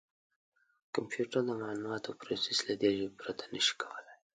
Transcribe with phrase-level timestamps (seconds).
[0.95, 4.17] کمپیوټر د معلوماتو پروسس له دې ژبې پرته نه شي کولای.